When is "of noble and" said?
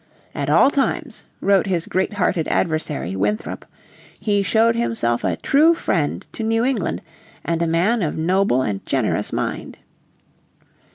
8.01-8.83